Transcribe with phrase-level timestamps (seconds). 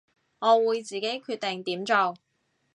[0.39, 2.15] 我會自己決定點做